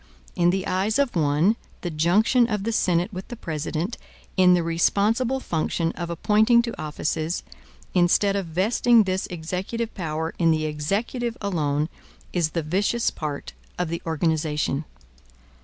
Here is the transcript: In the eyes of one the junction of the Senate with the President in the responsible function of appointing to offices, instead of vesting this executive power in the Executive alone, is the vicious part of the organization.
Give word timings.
In 0.35 0.49
the 0.49 0.65
eyes 0.65 0.97
of 0.97 1.15
one 1.15 1.57
the 1.81 1.91
junction 1.91 2.47
of 2.49 2.63
the 2.63 2.71
Senate 2.71 3.13
with 3.13 3.27
the 3.27 3.35
President 3.35 3.99
in 4.35 4.55
the 4.55 4.63
responsible 4.63 5.39
function 5.39 5.91
of 5.91 6.09
appointing 6.09 6.63
to 6.63 6.81
offices, 6.81 7.43
instead 7.93 8.35
of 8.35 8.47
vesting 8.47 9.03
this 9.03 9.27
executive 9.27 9.93
power 9.93 10.33
in 10.39 10.49
the 10.49 10.65
Executive 10.65 11.37
alone, 11.39 11.87
is 12.33 12.49
the 12.49 12.63
vicious 12.63 13.11
part 13.11 13.53
of 13.77 13.89
the 13.89 14.01
organization. 14.07 14.85